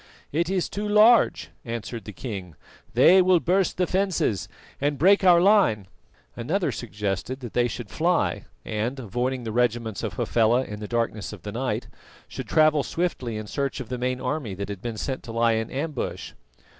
"It 0.31 0.49
is 0.49 0.67
too 0.67 0.89
large," 0.89 1.51
answered 1.63 2.05
the 2.05 2.11
king, 2.11 2.55
"they 2.95 3.21
will 3.21 3.39
burst 3.39 3.77
the 3.77 3.85
fences 3.85 4.49
and 4.79 4.97
break 4.97 5.23
our 5.23 5.39
line." 5.39 5.85
Another 6.35 6.71
suggested 6.71 7.39
that 7.41 7.53
they 7.53 7.67
should 7.67 7.91
fly 7.91 8.45
and, 8.65 8.99
avoiding 8.99 9.43
the 9.43 9.51
regiments 9.51 10.01
of 10.01 10.13
Hafela 10.13 10.63
in 10.63 10.79
the 10.79 10.87
darkness 10.87 11.33
of 11.33 11.43
the 11.43 11.51
night, 11.51 11.87
should 12.27 12.47
travel 12.47 12.81
swiftly 12.81 13.37
in 13.37 13.45
search 13.45 13.79
of 13.79 13.89
the 13.89 13.99
main 13.99 14.19
army 14.19 14.55
that 14.55 14.69
had 14.69 14.81
been 14.81 14.97
sent 14.97 15.21
to 15.21 15.31
lie 15.31 15.51
in 15.53 15.69
ambush. 15.69 16.31